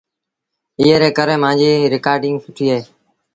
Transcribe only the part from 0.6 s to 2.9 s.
ايئي ري ڪري مآݩجيٚ رآئيٽيٚنگ سُٺيٚ اهي۔